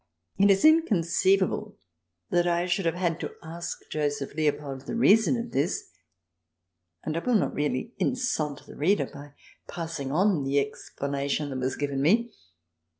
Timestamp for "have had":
2.87-3.19